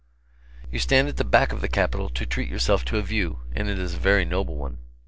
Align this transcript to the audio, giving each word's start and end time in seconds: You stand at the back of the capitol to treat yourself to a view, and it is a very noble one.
You 0.71 0.79
stand 0.79 1.09
at 1.09 1.17
the 1.17 1.23
back 1.23 1.53
of 1.53 1.61
the 1.61 1.67
capitol 1.67 2.09
to 2.09 2.25
treat 2.25 2.49
yourself 2.49 2.83
to 2.85 2.97
a 2.97 3.03
view, 3.03 3.41
and 3.53 3.69
it 3.69 3.77
is 3.77 3.93
a 3.93 3.99
very 3.99 4.25
noble 4.25 4.57
one. 4.57 4.79